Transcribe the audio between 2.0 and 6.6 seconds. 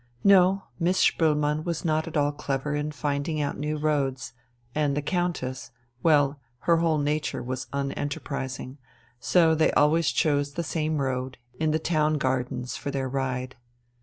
at all clever in finding out new roads, and the Countess well,